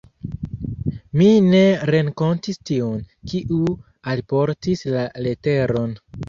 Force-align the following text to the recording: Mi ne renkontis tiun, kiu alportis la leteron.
Mi 1.19 1.27
ne 1.49 1.59
renkontis 1.95 2.59
tiun, 2.69 3.03
kiu 3.33 3.61
alportis 4.15 4.83
la 4.97 5.05
leteron. 5.29 5.95